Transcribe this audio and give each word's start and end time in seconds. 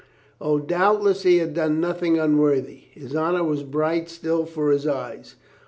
O, 0.41 0.57
doubtless, 0.57 1.21
he 1.21 1.37
had 1.37 1.53
done 1.53 1.79
nothing 1.79 2.17
unworthy. 2.17 2.85
His 2.89 3.15
honor 3.15 3.43
was 3.43 3.61
bright 3.61 4.09
still 4.09 4.47
for 4.47 4.71
his 4.71 4.87
eyes. 4.87 5.35